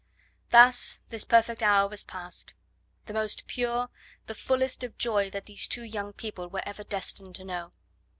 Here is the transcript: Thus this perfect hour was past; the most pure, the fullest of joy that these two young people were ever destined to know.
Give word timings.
Thus 0.49 0.97
this 1.09 1.23
perfect 1.23 1.61
hour 1.61 1.87
was 1.87 2.03
past; 2.03 2.55
the 3.05 3.13
most 3.13 3.45
pure, 3.45 3.89
the 4.25 4.33
fullest 4.33 4.83
of 4.83 4.97
joy 4.97 5.29
that 5.29 5.45
these 5.45 5.67
two 5.67 5.83
young 5.83 6.11
people 6.13 6.49
were 6.49 6.63
ever 6.67 6.83
destined 6.83 7.35
to 7.35 7.43
know. 7.45 7.69